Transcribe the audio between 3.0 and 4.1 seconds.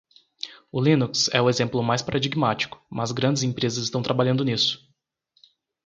grandes empresas estão